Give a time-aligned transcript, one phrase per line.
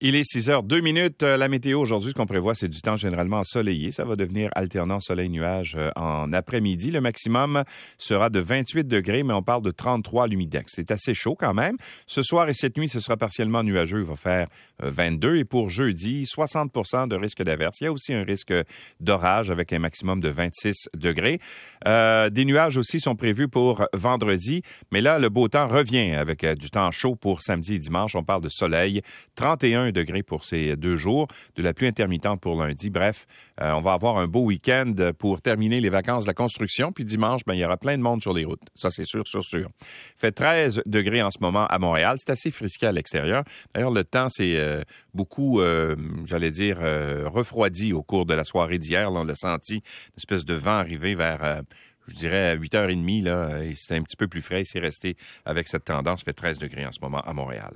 [0.00, 1.24] Il est 6 heures 2 minutes.
[1.24, 3.90] Euh, la météo aujourd'hui, ce qu'on prévoit, c'est du temps généralement ensoleillé.
[3.90, 6.92] Ça va devenir alternant soleil-nuage euh, en après-midi.
[6.92, 7.64] Le maximum
[7.98, 10.72] sera de 28 degrés, mais on parle de 33 à l'humidex.
[10.72, 11.76] C'est assez chaud quand même.
[12.06, 13.98] Ce soir et cette nuit, ce sera partiellement nuageux.
[13.98, 14.46] Il va faire
[14.78, 15.30] 22.
[15.30, 17.80] Euh, et pour jeudi, 60% de risque d'averse.
[17.80, 18.54] Il y a aussi un risque
[19.00, 21.40] d'orage avec un maximum de 26 degrés.
[21.88, 24.62] Euh, des nuages aussi sont prévus pour vendredi.
[24.92, 28.14] Mais là, le beau temps revient avec du temps chaud pour samedi et dimanche.
[28.14, 29.02] On parle de soleil.
[29.34, 32.90] 31 degrés pour ces deux jours, de la pluie intermittente pour lundi.
[32.90, 33.26] Bref,
[33.60, 36.92] euh, on va avoir un beau week-end pour terminer les vacances de la construction.
[36.92, 38.62] Puis dimanche, ben, il y aura plein de monde sur les routes.
[38.74, 39.68] Ça, c'est sûr, sûr, sûr.
[40.16, 42.16] fait 13 degrés en ce moment à Montréal.
[42.18, 43.42] C'est assez frisqué à l'extérieur.
[43.74, 44.82] D'ailleurs, le temps, c'est euh,
[45.14, 46.78] beaucoup, euh, j'allais dire,
[47.26, 49.10] refroidi au cours de la soirée d'hier.
[49.10, 51.62] On l'a senti, une espèce de vent arriver vers
[52.08, 54.64] je dirais à 8h30, là, c'était un petit peu plus frais.
[54.64, 56.22] C'est resté avec cette tendance.
[56.22, 57.74] Fait 13 degrés en ce moment à Montréal.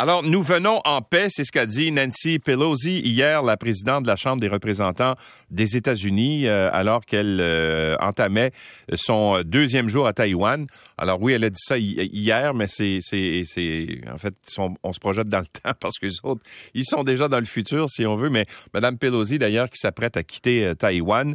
[0.00, 4.06] Alors, nous venons en paix, c'est ce qu'a dit Nancy Pelosi hier, la présidente de
[4.06, 5.16] la Chambre des représentants
[5.50, 8.52] des États-Unis, euh, alors qu'elle euh, entamait
[8.94, 10.68] son deuxième jour à Taïwan.
[10.98, 14.34] Alors oui, elle a dit ça hier, mais c'est, c'est, c'est en fait,
[14.82, 16.42] on se projette dans le temps parce que les autres,
[16.74, 18.30] ils sont déjà dans le futur, si on veut.
[18.30, 21.34] Mais Madame Pelosi, d'ailleurs, qui s'apprête à quitter euh, Taïwan,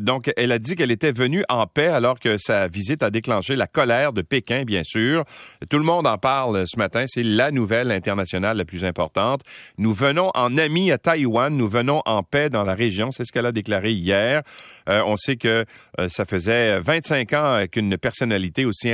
[0.00, 3.56] donc elle a dit qu'elle était venue en paix alors que sa visite a déclenché
[3.56, 5.24] la colère de Pékin, bien sûr.
[5.70, 7.04] Tout le monde en parle ce matin.
[7.06, 9.42] C'est la nouvelle internationale la plus importante.
[9.78, 13.10] Nous venons en amis à Taïwan, nous venons en paix dans la région.
[13.10, 14.42] C'est ce qu'elle a déclaré hier.
[14.88, 15.64] Euh, on sait que
[16.00, 18.90] euh, ça faisait 25 ans qu'une personnalité aussi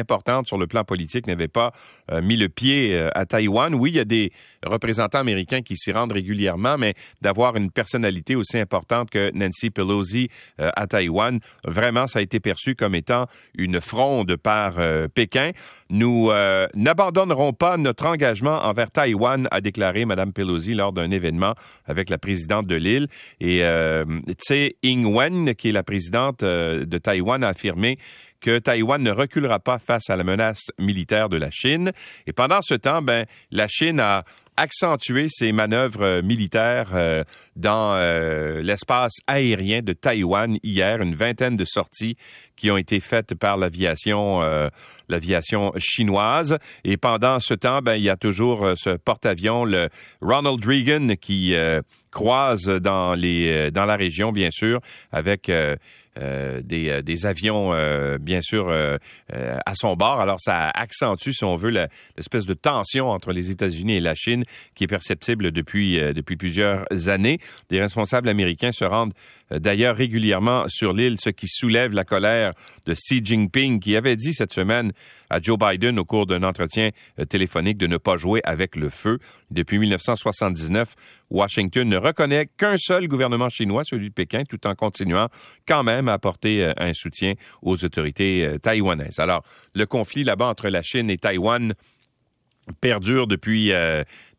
[0.47, 1.73] sur le plan politique n'avait pas
[2.11, 3.75] euh, mis le pied à Taïwan.
[3.75, 4.33] Oui, il y a des
[4.65, 10.29] représentants américains qui s'y rendent régulièrement, mais d'avoir une personnalité aussi importante que Nancy Pelosi
[10.59, 14.75] à Taïwan, vraiment, ça a été perçu comme étant une fronde par
[15.15, 15.53] Pékin.
[15.91, 16.31] Nous
[16.75, 21.55] n'abandonnerons pas notre engagement envers Taïwan, a déclaré Mme Pelosi lors d'un événement
[21.87, 23.09] avec la présidente de l'île.
[23.41, 24.05] Et euh,
[24.39, 27.99] Tsai Ing-wen, qui est la présidente euh, de Taïwan, a affirmé
[28.43, 31.93] que Taïwan ne reculera pas face à la menace militaire de la Chine.
[32.27, 34.25] Et pendant ce temps, ben, la Chine a
[34.63, 37.25] accentué ses manœuvres euh, militaires euh,
[37.57, 42.17] dans euh, l'espace aérien de Taïwan hier, une vingtaine de sorties
[42.55, 44.41] qui ont été faites par l'aviation
[45.09, 46.59] l'aviation chinoise.
[46.85, 49.89] Et pendant ce temps, ben, il y a toujours ce porte-avions, le
[50.21, 51.57] Ronald Reagan, qui
[52.13, 54.79] croise dans les dans la région, bien sûr,
[55.11, 55.51] avec
[56.19, 58.99] euh, des, des, avions, euh, bien sûr, euh,
[59.33, 60.21] à son bord.
[60.21, 64.45] Alors, ça accentue, si on veut, l'espèce de tension entre les États-Unis et la Chine
[64.75, 67.39] qui est perceptible depuis, depuis plusieurs années.
[67.71, 69.15] Des responsables américains se rendent
[69.51, 72.53] d'ailleurs régulièrement sur l'île, ce qui soulève la colère
[72.87, 74.93] de Xi Jinping, qui avait dit cette semaine
[75.31, 78.91] à Joe Biden au cours d'un entretien euh, téléphonique de ne pas jouer avec le
[78.91, 79.19] feu.
[79.51, 80.95] Depuis 1979,
[81.31, 85.29] Washington ne reconnaît qu'un seul gouvernement chinois, celui de Pékin, tout en continuant
[85.67, 87.33] quand même à apporter euh, un soutien
[87.63, 89.21] aux autorités euh, taïwanaises.
[89.21, 89.43] Alors,
[89.75, 91.73] le conflit là-bas entre la Chine et Taïwan
[92.81, 93.73] perdure depuis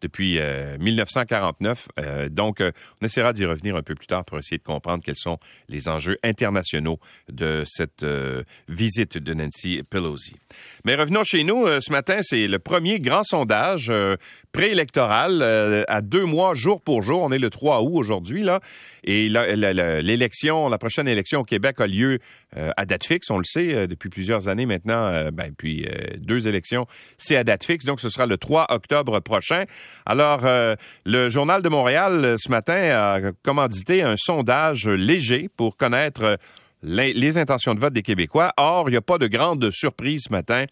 [0.03, 0.39] depuis
[0.79, 1.87] 1949.
[1.97, 4.63] Euh, euh, donc, euh, on essaiera d'y revenir un peu plus tard pour essayer de
[4.63, 5.37] comprendre quels sont
[5.69, 6.99] les enjeux internationaux
[7.31, 8.05] de cette
[8.67, 10.35] visite de Nancy Pelosi.
[10.85, 11.65] Mais revenons chez nous.
[11.79, 13.91] ce matin, c'est le premier grand sondage
[14.51, 15.41] préélectoral
[15.87, 17.21] à deux mois, jour pour jour.
[17.23, 18.59] On est le 3 août aujourd'hui, là.
[19.05, 22.19] Et l'élection, la prochaine élection au Québec a lieu
[22.55, 25.31] à date fixe, on le sait, depuis plusieurs années maintenant.
[25.31, 25.87] ben, puis
[26.17, 26.85] deux élections,
[27.17, 27.85] c'est à date fixe.
[27.85, 29.63] Donc, ce sera le 3 octobre prochain.
[30.05, 30.75] Alors, euh,
[31.05, 36.35] le Journal de Montréal, euh, ce matin, a commandité un sondage léger pour connaître euh,
[36.81, 38.51] les, intentions de vote des Québécois.
[38.57, 40.65] Or, il n'y a pas de grande surprise ce matin.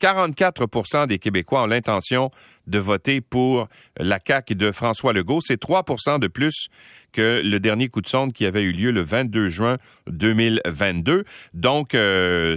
[0.00, 2.30] 44% des Québécois ont l'intention
[2.66, 5.40] de voter pour la CAQ de François Legault.
[5.40, 6.66] C'est 3% de plus
[7.12, 9.76] que le dernier coup de sonde qui avait eu lieu le 22 juin
[10.08, 11.24] 2022.
[11.54, 11.96] Donc,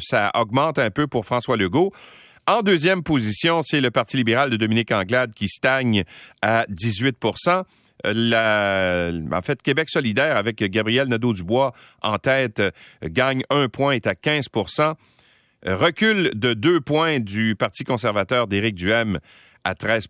[0.02, 1.92] ça augmente un peu pour François Legault.
[2.48, 6.04] En deuxième position, c'est le Parti libéral de Dominique Anglade qui stagne
[6.42, 7.18] à 18
[8.04, 12.62] la, en fait, Québec solidaire avec Gabriel Nadeau-Dubois en tête
[13.04, 14.96] gagne un point, est à 15%
[15.66, 19.20] Recul de deux points du Parti conservateur d'Éric Duhem
[19.66, 20.08] à 13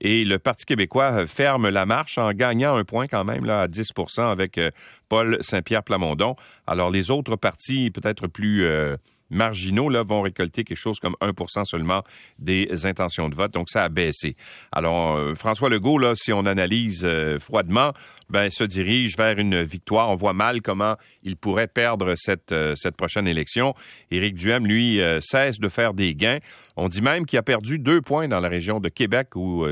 [0.00, 3.66] et le Parti québécois ferme la marche en gagnant un point quand même là, à
[3.66, 4.70] 10% avec euh,
[5.08, 6.36] Paul Saint-Pierre Plamondon.
[6.66, 8.96] Alors les autres partis peut-être plus euh,
[9.30, 12.02] marginaux là, vont récolter quelque chose comme 1% seulement
[12.38, 13.52] des intentions de vote.
[13.52, 14.36] Donc, ça a baissé.
[14.72, 17.92] Alors, euh, François Legault, là, si on analyse euh, froidement,
[18.30, 20.10] ben, se dirige vers une victoire.
[20.10, 23.74] On voit mal comment il pourrait perdre cette, euh, cette prochaine élection.
[24.10, 26.38] Éric Duhem, lui, cesse de faire des gains.
[26.76, 29.66] On dit même qu'il a perdu deux points dans la région de Québec où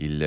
[0.00, 0.26] il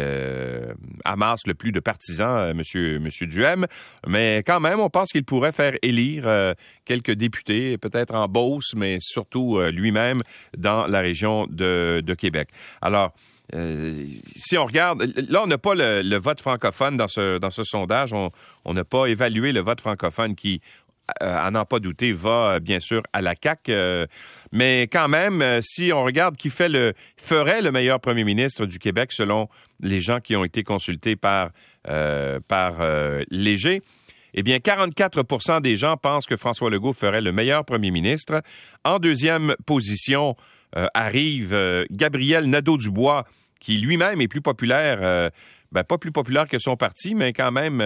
[1.06, 3.66] amasse le plus de partisans, Monsieur Monsieur Duhem,
[4.08, 6.54] mais quand même, on pense qu'il pourrait faire élire
[6.86, 10.22] quelques députés, peut-être en Beauce, mais surtout lui-même
[10.58, 12.50] dans la région de, Québec.
[12.82, 13.14] Alors,
[13.54, 14.06] euh,
[14.36, 18.14] si on regarde, là, on n'a pas le, vote francophone dans ce, dans ce sondage.
[18.14, 20.83] On n'a pas évalué le vote francophone qui, euh,
[21.20, 24.08] à n'en pas douter, va euh, bien sûr à la CAQ.
[24.52, 26.70] mais quand même, si on regarde qui ferait
[27.62, 29.50] le meilleur premier ministre du Québec selon
[29.82, 31.50] les gens qui ont été consultés par,
[32.48, 32.76] par
[33.30, 33.82] Léger,
[34.34, 38.42] eh bien, 44% des gens pensent que François Legault ferait le meilleur premier ministre.
[38.84, 40.36] En deuxième position,
[40.76, 43.26] euh, arrive euh, Gabriel Nadeau-Dubois,
[43.60, 45.30] qui lui-même est plus populaire.
[45.74, 47.84] Euh, ben, pas plus populaire que son parti, mais quand même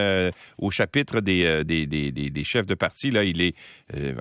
[0.58, 3.56] au chapitre des, des, chefs de parti, là, il est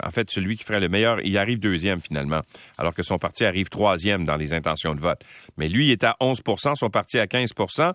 [0.02, 1.20] en fait celui qui ferait le meilleur.
[1.24, 2.40] Il arrive deuxième finalement,
[2.78, 5.20] alors que son parti arrive troisième dans les intentions de vote.
[5.56, 7.92] Mais lui il est à 11% son parti à 15%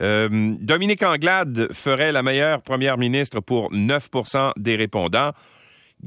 [0.00, 5.32] Dominique Anglade ferait la meilleure première ministre pour 9% des répondants.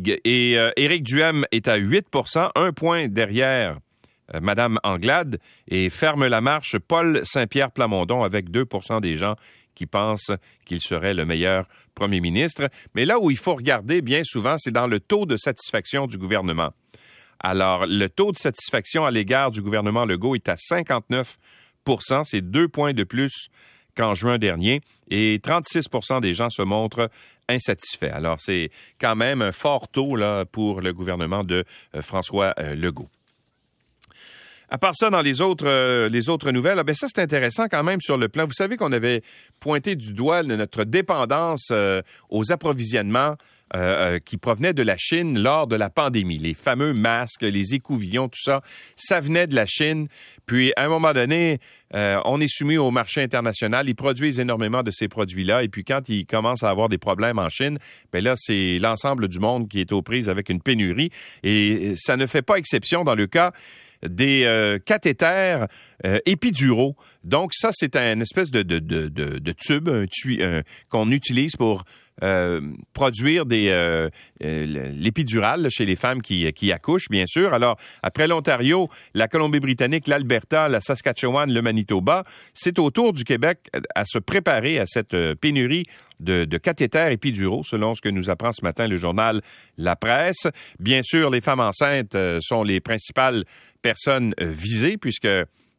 [0.03, 3.79] Et euh, Éric Duhem est à 8% un point derrière euh,
[4.41, 9.35] Madame Anglade et ferme la marche Paul Saint-Pierre Plamondon avec 2% des gens
[9.75, 10.31] qui pensent
[10.65, 12.69] qu'il serait le meilleur premier ministre.
[12.95, 16.17] Mais là où il faut regarder bien souvent, c'est dans le taux de satisfaction du
[16.17, 16.71] gouvernement.
[17.39, 21.25] Alors, le taux de satisfaction à l'égard du gouvernement Legault est à 59%
[22.23, 23.49] c'est deux points de plus
[23.95, 27.09] qu'en juin dernier, et 36% des gens se montrent
[27.47, 28.11] insatisfaits.
[28.11, 28.69] Alors, c'est
[28.99, 30.17] quand même un fort taux
[30.51, 31.63] pour le gouvernement de
[31.95, 33.09] euh, François euh, Legault.
[34.69, 37.83] À part ça, dans les autres, euh, les autres nouvelles, ben ça c'est intéressant quand
[37.83, 38.45] même sur le plan.
[38.45, 39.21] Vous savez qu'on avait
[39.59, 41.71] pointé du doigt notre dépendance
[42.29, 43.35] aux approvisionnements
[43.73, 46.37] euh, euh, qui provenaient de la Chine lors de la pandémie.
[46.37, 48.61] Les fameux masques, les écouvillons, tout ça,
[48.95, 50.07] ça venait de la Chine.
[50.45, 51.57] Puis, à un moment donné,
[51.95, 53.89] euh, on est soumis au marché international.
[53.89, 55.63] Ils produisent énormément de ces produits-là.
[55.63, 57.79] Et puis, quand ils commencent à avoir des problèmes en Chine,
[58.13, 61.09] ben là, c'est l'ensemble du monde qui est aux prises avec une pénurie.
[61.41, 63.51] Et ça ne fait pas exception dans le cas
[64.07, 65.67] des cathéters
[66.25, 66.95] épiduraux.
[67.23, 69.89] Donc ça, c'est un espèce de tube
[70.89, 71.83] qu'on utilise pour
[72.23, 72.61] euh,
[72.93, 74.09] produire des euh,
[74.41, 77.53] euh, l'épidural chez les femmes qui, accouchent, bien sûr.
[77.53, 82.23] Alors, après l'Ontario, la Colombie-Britannique, l'Alberta, la Saskatchewan, le Manitoba,
[82.53, 85.87] c'est au tour du Québec à se préparer à cette pénurie
[86.21, 89.41] de, de cathéters épiduraux, selon ce que nous apprend ce matin le journal
[89.77, 90.47] La Presse.
[90.79, 93.43] Bien sûr, les femmes enceintes sont les principales
[93.81, 95.27] personnes visées, puisque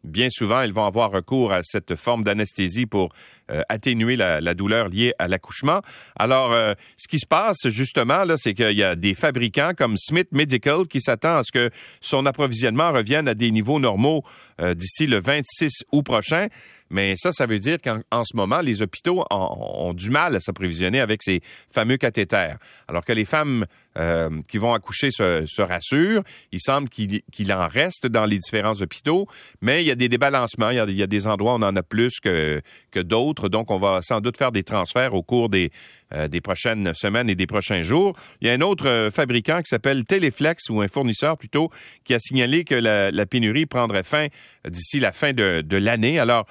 [0.07, 3.11] bien souvent, elles vont avoir recours à cette forme d'anesthésie pour
[3.51, 5.81] euh, atténuer la, douleur liée à l'accouchement.
[6.19, 9.97] Alors, euh, ce qui se passe justement, là, c'est qu'il y a des fabricants comme
[9.97, 11.71] Smith Medical qui s'attend à ce que
[12.01, 14.25] son approvisionnement revienne à des niveaux normaux
[14.59, 16.49] euh, d'ici le 26 août prochain.
[16.89, 21.01] Mais ça, ça veut dire qu'en ce moment, les hôpitaux ont, du mal à s'approvisionner
[21.01, 22.57] avec ces fameux cathéters.
[22.89, 23.67] Alors que les femmes
[23.99, 26.23] euh, qui vont accoucher se, rassurent,
[26.53, 29.27] il semble qu'il en reste dans les différents hôpitaux,
[29.61, 31.83] mais il y a des débalancements, il y a, des endroits où on en a
[31.83, 32.63] plus que,
[32.93, 35.71] que d'autres, donc on va sans doute faire des transferts au cours des,
[36.15, 38.15] euh, des prochaines semaines et des prochains jours.
[38.41, 41.71] Il y a un autre euh, fabricant qui s'appelle Teleflex, ou un fournisseur plutôt,
[42.05, 44.29] qui a signalé que la, pénurie prendrait fin
[44.69, 46.21] d'ici la fin de, de l'année.
[46.21, 46.47] Alors,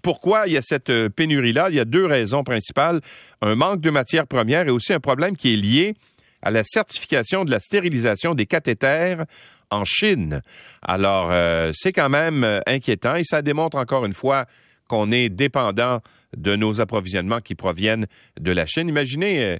[0.00, 1.68] pourquoi il y a cette euh, pénurie-là?
[1.68, 3.00] Il y a deux raisons principales.
[3.42, 5.94] Un manque de matières premières et aussi un problème qui est lié
[6.40, 9.26] à la certification de la stérilisation des cathéters
[9.70, 10.40] en Chine.
[10.80, 11.30] Alors,
[11.74, 14.46] c'est quand même inquiétant et ça démontre encore une fois
[14.88, 16.00] qu'on est dépendant
[16.36, 18.06] de nos approvisionnements qui proviennent
[18.38, 18.88] de la Chine.
[18.88, 19.56] Imaginez, euh,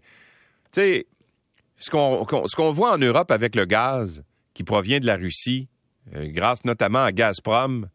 [0.73, 1.07] tu sais,
[1.79, 5.69] ce qu'on voit en Europe avec le gaz qui provient de la Russie,
[6.15, 7.89] euh, grâce notamment à Gazprom,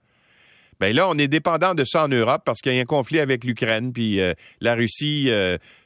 [0.80, 3.20] ben là, on est dépendant de ça en Europe parce qu'il y a un conflit
[3.20, 5.30] avec l'Ukraine, puis euh, la Russie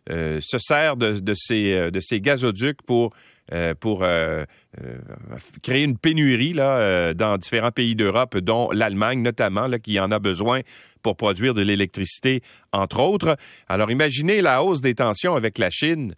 [0.10, 3.13] se sert de, de, de ces gazoducs pour
[3.54, 4.44] euh, pour euh,
[4.84, 4.98] euh,
[5.63, 10.20] créer une pénurie là, dans différents pays d'Europe, dont l'Allemagne notamment, là, qui en a
[10.20, 10.60] besoin
[11.01, 12.42] pour produire de l'électricité,
[12.74, 13.38] entre autres.
[13.70, 16.13] Alors imaginez la hausse des tensions avec la Chine.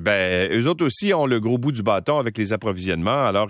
[0.00, 3.24] Ben, eux autres aussi ont le gros bout du bâton avec les approvisionnements.
[3.24, 3.48] Alors,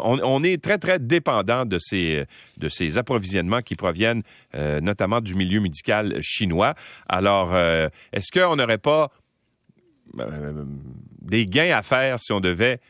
[0.00, 2.24] on, est très, très dépendant de ces,
[2.56, 4.22] de ces approvisionnements qui proviennent
[4.54, 6.74] notamment du milieu médical chinois.
[7.08, 9.10] Alors, est-ce qu'on n'aurait pas
[11.20, 12.80] des gains à faire si on devait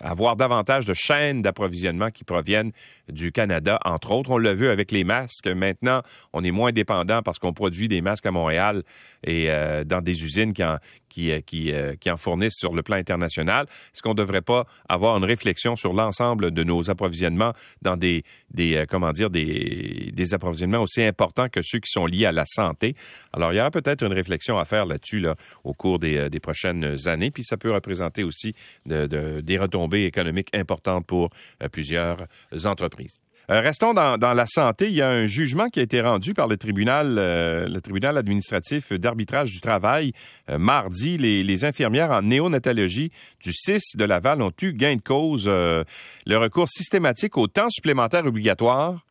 [0.00, 2.72] avoir davantage de chaînes d'approvisionnement qui proviennent
[3.08, 4.30] du Canada, entre autres.
[4.30, 5.46] On l'a vu avec les masques.
[5.46, 6.02] Maintenant,
[6.32, 8.82] on est moins dépendant parce qu'on produit des masques à Montréal
[9.24, 10.78] et euh, dans des usines qui en,
[11.08, 13.66] qui, euh, qui, euh, qui en fournissent sur le plan international.
[13.68, 17.52] Est-ce qu'on ne devrait pas avoir une réflexion sur l'ensemble de nos approvisionnements
[17.82, 22.26] dans des, des comment dire, des, des approvisionnements aussi importants que ceux qui sont liés
[22.26, 22.94] à la santé?
[23.32, 26.40] Alors, il y aura peut-être une réflexion à faire là-dessus là, au cours des, des
[26.40, 27.30] prochaines années.
[27.30, 28.54] Puis ça peut représenter aussi
[28.86, 31.30] de, de, des retombées économiques importantes pour
[31.72, 32.26] plusieurs
[32.64, 33.18] entreprises.
[33.50, 34.86] Euh, restons dans, la santé.
[34.86, 38.16] Il y a un jugement qui a été rendu par le tribunal, euh, le tribunal
[38.16, 40.12] administratif d'arbitrage du travail
[40.48, 41.18] euh, mardi.
[41.18, 43.10] Les, infirmières en néonatologie
[43.42, 45.46] du 6 de Laval ont eu gain de cause.
[45.46, 45.84] le
[46.26, 49.04] recours systématique au temps supplémentaire obligatoire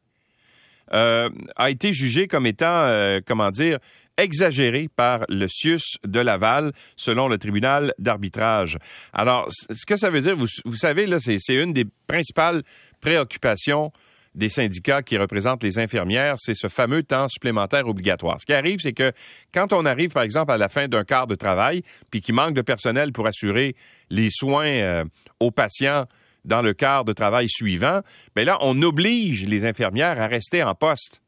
[0.91, 3.79] a été jugé comme étant, comment dire,
[4.17, 8.77] exagéré par le CIUS de Laval, selon le tribunal d'arbitrage.
[9.12, 12.63] Alors, ce que ça veut dire, vous, vous savez, là, c'est une des principales
[13.01, 13.91] préoccupation
[14.36, 18.38] des syndicats qui représentent les infirmières, c'est ce fameux temps supplémentaire obligatoire.
[18.39, 19.12] Ce qui arrive, c'est que
[19.53, 22.55] quand on arrive, par exemple, à la fin d'un quart de travail, puis qu'il manque
[22.55, 23.75] de personnel pour assurer
[24.10, 25.05] les soins euh,
[25.39, 26.05] aux patients
[26.46, 28.01] dans le quart de travail suivant,
[28.36, 31.22] bien là, on oblige les infirmières à rester en poste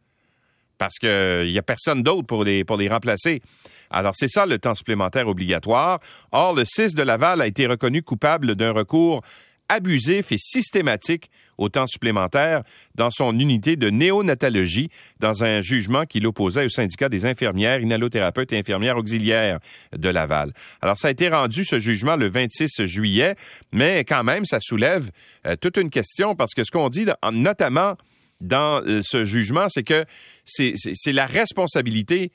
[0.77, 3.41] parce qu'il n'y a personne d'autre pour les, pour les remplacer.
[3.89, 5.99] Alors, c'est ça le temps supplémentaire obligatoire.
[6.31, 9.21] Or, le 6 de Laval a été reconnu coupable d'un recours
[9.69, 12.63] abusif et systématique au temps supplémentaire
[12.95, 14.89] dans son unité de néonatologie
[15.19, 19.59] dans un jugement qui l'opposait au syndicat des infirmières, inhalothérapeutes et infirmières auxiliaires
[19.95, 20.53] de Laval.
[20.81, 23.35] Alors ça a été rendu ce jugement le 26 juillet,
[23.71, 25.11] mais quand même ça soulève
[25.47, 27.95] euh, toute une question parce que ce qu'on dit notamment
[28.41, 30.05] dans euh, ce jugement, c'est que
[30.45, 32.31] c'est la responsabilité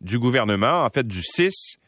[0.00, 1.78] du gouvernement, en fait du CIS,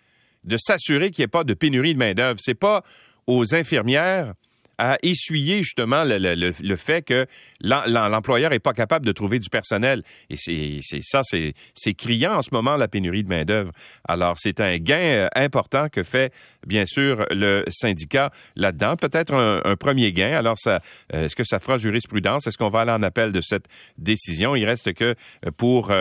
[0.44, 2.38] de s'assurer qu'il n'y ait pas de pénurie de main-d'œuvre.
[2.40, 2.84] C'est pas
[3.26, 4.34] aux infirmières
[4.78, 7.26] à essuyer justement le, fait que
[7.60, 10.02] l'employeur n'est pas capable de trouver du personnel.
[10.30, 13.72] Et c'est ça, c'est criant en ce moment, la pénurie de main-d'œuvre.
[14.06, 16.32] Alors, c'est un gain euh, important que fait,
[16.66, 18.96] bien sûr, le syndicat là-dedans.
[18.96, 20.36] Peut-être un, premier gain.
[20.36, 20.80] Alors, ça,
[21.14, 22.46] euh, est-ce que ça fera jurisprudence?
[22.46, 23.66] Est-ce qu'on va aller en appel de cette
[23.98, 24.56] décision?
[24.56, 25.14] Il reste que
[25.46, 25.92] euh, pour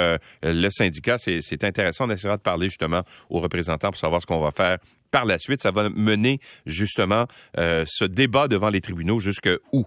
[0.44, 2.08] le syndicat, c'est intéressant.
[2.08, 4.77] On essaiera de parler justement aux représentants pour savoir ce qu'on va faire
[5.13, 7.27] par la suite, ça va mener justement
[7.60, 9.86] euh, ce débat devant les tribunaux jusque où?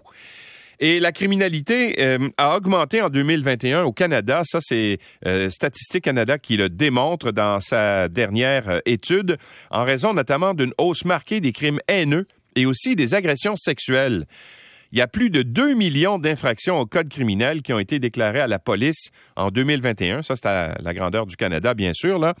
[0.79, 4.43] Et la criminalité euh, a augmenté en 2021 au Canada.
[4.45, 9.37] Ça, c'est euh, Statistique Canada qui le démontre dans sa dernière étude,
[9.69, 14.27] en raison notamment d'une hausse marquée des crimes haineux et aussi des agressions sexuelles.
[14.91, 18.39] Il y a plus de 2 millions d'infractions au code criminel qui ont été déclarées
[18.39, 20.23] à la police en 2021.
[20.23, 22.19] Ça, c'est à la grandeur du Canada, bien sûr.
[22.19, 22.35] Là.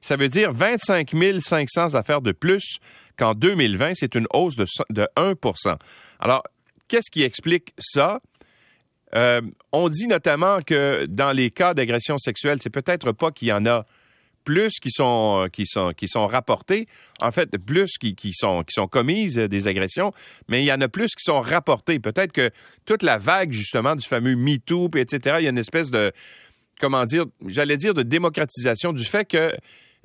[0.00, 2.78] Ça veut dire 25 500 affaires de plus
[3.18, 3.92] qu'en 2020.
[3.94, 4.66] C'est une hausse de,
[5.16, 5.76] 1%
[6.20, 6.44] Alors,
[6.86, 8.20] qu'est-ce qui explique ça?
[9.16, 9.40] Euh,
[9.72, 13.64] on dit notamment que dans les cas d'agression sexuelle, c'est peut-être pas qu'il y en
[13.66, 13.86] a
[14.48, 16.88] plus qui sont qui sont qui sont rapportés,
[17.20, 20.10] en fait plus qui, qui sont qui sont commises des agressions,
[20.48, 21.98] mais il y en a plus qui sont rapportés.
[21.98, 22.50] Peut-être que
[22.86, 25.36] toute la vague justement du fameux MeToo, etc.
[25.40, 26.12] Il y a une espèce de
[26.80, 29.52] comment dire, j'allais dire de démocratisation du fait que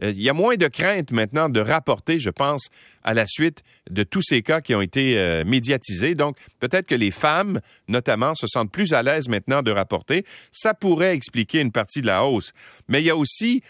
[0.02, 2.68] euh, il y a moins de crainte maintenant de rapporter, je pense,
[3.04, 6.16] à la suite de tous ces cas qui ont été euh, médiatisés.
[6.16, 10.26] Donc, peut-être que les femmes, notamment, se sentent plus à l'aise maintenant de rapporter.
[10.52, 12.54] Ça pourrait expliquer une partie de la hausse.
[12.88, 13.62] Mais il y a aussi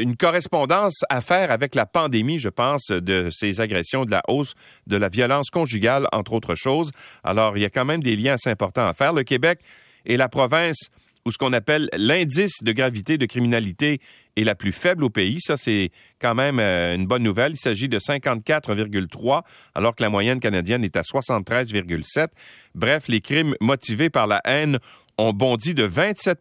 [0.00, 4.54] une correspondance à faire avec la pandémie, je pense, de ces agressions, de la hausse
[4.86, 6.90] de la violence conjugale, entre autres choses.
[7.22, 9.12] Alors, il y a quand même des liens assez importants à faire.
[9.12, 9.60] Le Québec
[10.06, 10.90] est la province
[11.24, 14.00] où ce qu'on appelle l'indice de gravité de criminalité
[14.36, 15.40] est la plus faible au pays.
[15.40, 17.52] Ça, c'est quand même euh, une bonne nouvelle.
[17.52, 19.42] Il s'agit de 54,3,
[19.74, 22.28] alors que la moyenne canadienne est à 73,7.
[22.74, 24.78] Bref, les crimes motivés par la haine
[25.16, 26.40] ont bondi de 27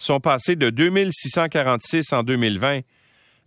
[0.00, 2.80] sont passés de 2646 en 2020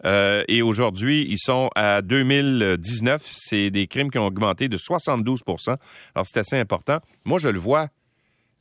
[0.05, 3.21] euh, et aujourd'hui, ils sont à 2019.
[3.35, 5.77] C'est des crimes qui ont augmenté de 72%
[6.15, 6.99] Alors, c'est assez important.
[7.25, 7.87] Moi, je le vois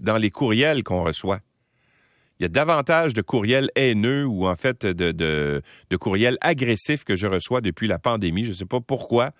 [0.01, 1.41] dans les courriels qu'on reçoit.
[2.39, 5.63] Il y a davantage de courriels haineux ou en fait de,
[6.01, 8.45] courriels agressifs que je reçois depuis la pandémie.
[8.45, 9.31] Je ne sais pas pourquoi,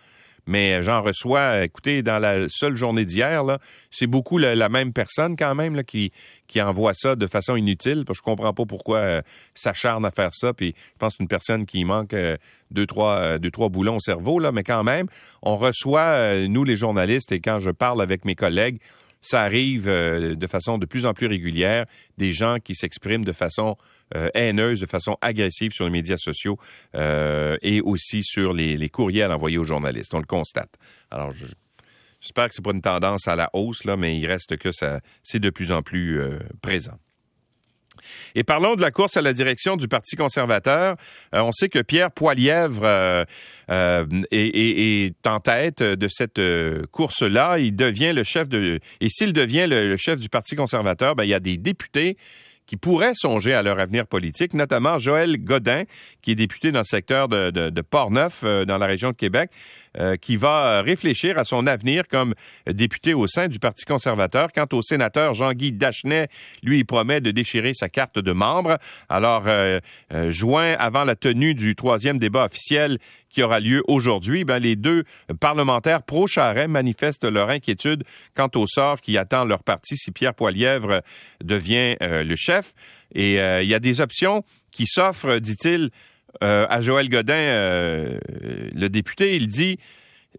[0.47, 3.45] mais j'en reçois, écoutez, dans la seule journée d'hier,
[3.91, 6.13] c'est beaucoup la, même personne quand même là, qui,
[6.49, 9.23] qui envoie ça de façon inutile, parce que je comprends pas pourquoi euh,
[9.55, 12.37] s'acharne à faire ça, puis je pense une personne qui manque euh,
[12.71, 15.07] deux, trois, euh, deux, trois boulons au cerveau, là, mais quand même,
[15.43, 18.79] on reçoit, nous les journalistes, et quand je parle avec mes collègues,
[19.23, 21.87] ça arrive euh, de façon de plus en plus régulière,
[22.19, 23.77] des gens qui s'expriment de façon
[24.15, 26.59] euh, haineuse, de façon agressive sur les médias sociaux
[26.95, 30.13] euh, et aussi sur les, les, courriels envoyés aux journalistes.
[30.13, 30.75] On le constate.
[31.11, 31.47] Alors, je,
[32.23, 35.01] J'espère que c'est pas une tendance à la hausse, là, mais il reste que ça,
[35.25, 36.97] c'est de plus en plus euh, présent.
[38.35, 40.97] Et parlons de la course à la direction du Parti conservateur.
[41.35, 43.25] Euh, on sait que Pierre Poilièvre euh,
[43.71, 46.41] euh, est, en tête de cette
[46.91, 47.59] course-là.
[47.59, 48.81] Il devient le chef de...
[49.01, 52.17] Et s'il devient le, chef du Parti conservateur, ben, il y a des députés
[52.67, 55.85] qui pourraient songer à leur avenir politique, notamment Joël Godin,
[56.23, 59.51] qui est député dans le secteur de, Portneuf, dans la région de Québec.
[59.99, 62.33] Euh, qui va réfléchir à son avenir comme
[62.67, 64.49] député au sein du Parti conservateur.
[64.51, 66.29] Quant au sénateur Jean-Guy Dachenet,
[66.63, 68.79] lui, il promet de déchirer sa carte de membre.
[69.11, 69.81] Alors, euh,
[70.15, 72.99] euh, juin avant la tenue du troisième débat officiel
[73.33, 75.05] qui aura lieu aujourd'hui, ben, les deux
[75.41, 81.03] parlementaires pro-Charret manifestent leur inquiétude quant au sort qui attend leur parti si Pierre Poilièvre
[81.43, 82.75] devient le chef.
[83.15, 85.91] Et il y a des options qui s'offrent, dit-il,
[86.43, 88.19] euh, à Joël Godin, euh,
[88.75, 89.79] le député, il dit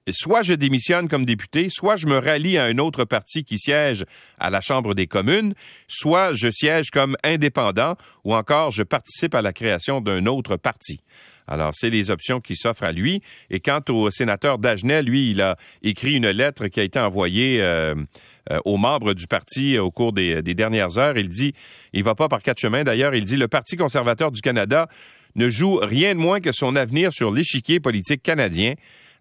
[0.10, 4.06] soit je démissionne comme député, soit je me rallie à un autre parti qui siège
[4.40, 5.54] à la Chambre des communes,
[5.88, 11.00] soit je siège comme indépendant ou encore je participe à la création d'un autre parti.
[11.48, 13.22] Alors, c'est les options qui s'offrent à lui.
[13.50, 17.62] Et quant au sénateur Dagenet, lui, il a écrit une lettre qui a été envoyée
[17.62, 21.18] euh, aux membres du parti au cours des, dernières heures.
[21.18, 21.54] Il dit,
[21.94, 24.88] il va pas par quatre chemins d'ailleurs, il dit, le Parti conservateur du Canada
[25.36, 28.74] ne joue rien de moins que son avenir sur l'échiquier politique canadien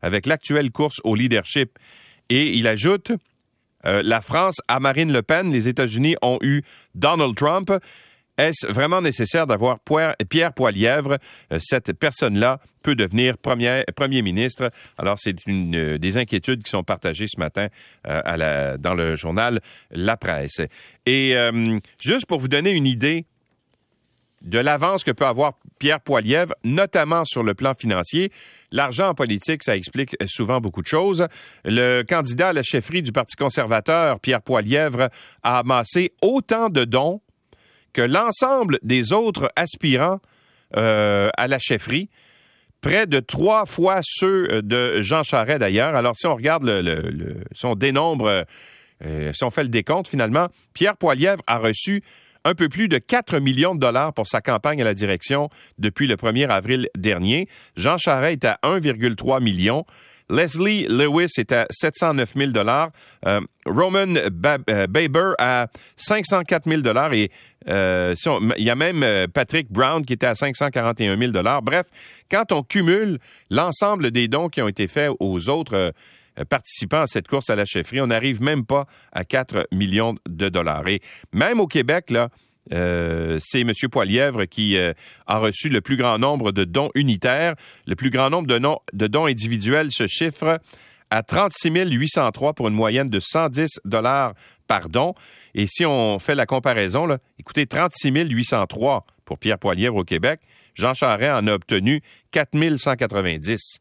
[0.03, 1.79] avec l'actuelle course au leadership.
[2.29, 3.13] Et il ajoute,
[3.87, 6.63] euh, la France a Marine Le Pen, les États-Unis ont eu
[6.95, 7.73] Donald Trump.
[8.39, 9.79] Est-ce vraiment nécessaire d'avoir
[10.29, 11.19] Pierre Poilièvre?
[11.53, 14.71] Euh, cette personne-là peut devenir premier, premier ministre.
[14.99, 17.69] Alors, c'est une euh, des inquiétudes qui sont partagées ce matin
[18.05, 19.61] la, dans le journal
[19.91, 20.61] La Presse.
[21.07, 21.35] Et
[21.99, 23.27] juste pour vous donner une idée
[24.43, 28.33] de l'avance que peut avoir Pierre Poilievre, notamment sur le plan financier.
[28.71, 31.27] L'argent en politique, ça explique souvent beaucoup de choses.
[31.65, 35.09] Le candidat à la chefferie du Parti conservateur, Pierre Poilièvre,
[35.43, 37.21] a amassé autant de dons
[37.93, 40.21] que l'ensemble des autres aspirants
[40.77, 42.09] euh, à la chefferie
[42.81, 45.95] près de trois fois ceux de Jean Charest d'ailleurs.
[45.95, 48.45] Alors si on regarde le, si on dénombre,
[49.05, 52.03] euh, si on fait le décompte finalement, Pierre Poilièvre a reçu
[52.45, 56.07] un peu plus de 4 millions de dollars pour sa campagne à la direction depuis
[56.07, 57.49] le 1er avril dernier.
[57.77, 59.85] Jean Charest est à 1,3 million.
[60.33, 62.91] Leslie Lewis est à 709 000 dollars.
[63.27, 67.31] Euh, Roman euh, Baber à 504 000 dollars et
[67.69, 68.15] euh,
[68.57, 71.63] il y a même Patrick Brown qui était à 541 000 dollars.
[71.63, 71.87] Bref,
[72.31, 73.19] quand on cumule
[73.51, 75.93] l'ensemble des dons qui ont été faits aux autres
[76.41, 78.01] euh, participants à cette course à la chefferie.
[78.01, 80.89] On n'arrive même pas à 4 millions de dollars.
[80.89, 81.01] Et
[81.35, 82.31] même au Québec, là,
[82.71, 83.73] euh, c'est M.
[83.91, 84.93] Poilièvre qui euh,
[85.27, 87.55] a reçu le plus grand nombre de dons unitaires.
[87.87, 90.61] Le plus grand nombre de, dons individuels se chiffre
[91.11, 94.35] à 36 803 pour une moyenne de 110 dollars
[94.67, 95.15] par don.
[95.55, 100.41] Et si on fait la comparaison, là, écoutez, 36 803 pour Pierre Poilièvre au Québec.
[100.75, 103.79] Jean Charest en a obtenu 4 190.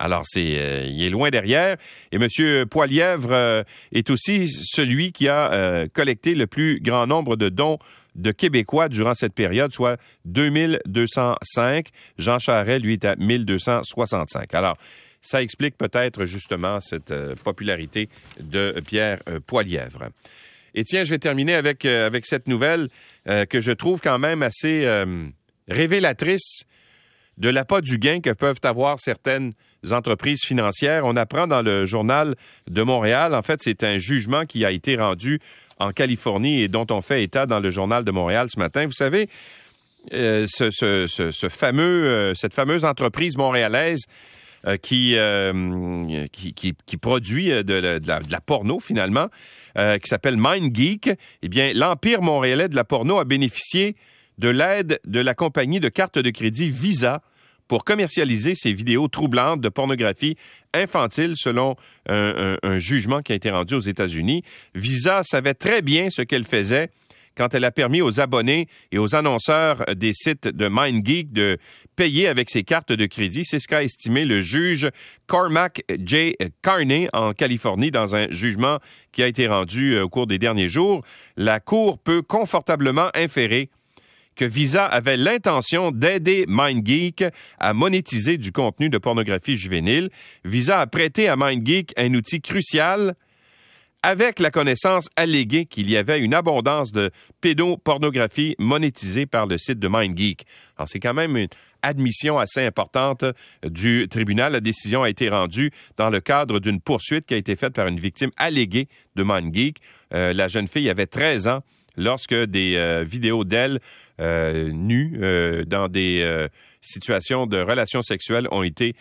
[0.00, 1.76] Alors, c'est, euh, il est loin derrière.
[2.10, 2.66] Et M.
[2.66, 7.78] Poilièvre est aussi celui qui a collecté le plus grand nombre de dons
[8.14, 11.88] de Québécois durant cette période, soit 2205.
[12.18, 14.54] Jean Charest, lui, est à 1265.
[14.54, 14.76] Alors,
[15.20, 20.10] ça explique peut-être justement cette popularité de Pierre Poilièvre.
[20.74, 22.88] Et tiens, je vais terminer avec, avec cette nouvelle
[23.24, 24.86] que je trouve quand même assez
[25.68, 26.64] révélatrice
[27.38, 29.52] de l'appât du gain que peuvent avoir certaines
[29.90, 31.04] entreprises financières.
[31.04, 32.36] On apprend dans le journal
[32.68, 35.40] de Montréal, en fait, c'est un jugement qui a été rendu
[35.78, 38.86] en Californie et dont on fait état dans le journal de Montréal ce matin.
[38.86, 39.28] Vous savez,
[40.12, 44.02] euh, ce, fameux, euh, cette fameuse entreprise montréalaise
[44.66, 45.16] euh, qui,
[46.86, 49.28] qui, produit de, la, porno finalement,
[49.76, 51.10] qui s'appelle MindGeek,
[51.42, 53.96] eh bien, l'empire montréalais de la porno a bénéficié
[54.38, 57.22] de l'aide de la compagnie de cartes de crédit Visa
[57.74, 60.36] pour commercialiser ces vidéos troublantes de pornographie
[60.74, 61.74] infantile selon
[62.08, 64.44] un, jugement qui a été rendu aux États-Unis.
[64.76, 66.88] Visa savait très bien ce qu'elle faisait
[67.36, 71.58] quand elle a permis aux abonnés et aux annonceurs des sites de MindGeek de
[71.96, 73.44] payer avec ses cartes de crédit.
[73.44, 74.88] C'est ce qu'a estimé le juge
[75.26, 76.36] Cormac J.
[76.62, 78.78] Carney en Californie dans un jugement
[79.10, 81.02] qui a été rendu euh, au cours des derniers jours.
[81.36, 83.68] La Cour peut confortablement inférer
[84.36, 87.24] que Visa avait l'intention d'aider MindGeek
[87.58, 90.10] à monétiser du contenu de pornographie juvénile.
[90.44, 93.14] Visa a prêté à MindGeek un outil crucial
[94.04, 99.78] avec la connaissance alléguée qu'il y avait une abondance de pédopornographie monétisée par le site
[99.78, 100.44] de MindGeek.
[100.76, 101.48] Alors, c'est quand même une
[101.80, 103.24] admission assez importante
[103.66, 104.52] du tribunal.
[104.52, 107.86] La décision a été rendue dans le cadre d'une poursuite qui a été faite par
[107.86, 109.78] une victime alléguée de MindGeek.
[110.12, 111.60] Euh, la jeune fille avait 13 ans
[111.96, 113.80] lorsque des euh, vidéos d'elle
[114.20, 115.18] euh, nues
[115.66, 116.48] dans des
[116.80, 118.94] situations de relations sexuelles ont été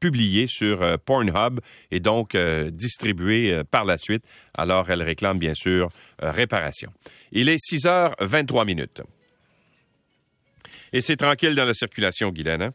[0.00, 4.24] publiées sur Pornhub et donc distribuées par la suite.
[4.56, 6.90] Alors, elle réclame bien sûr réparation.
[7.32, 9.02] Il est 6 h 23 minutes.
[10.92, 12.62] Et c'est tranquille dans la circulation, Guylaine.
[12.62, 12.72] Hein?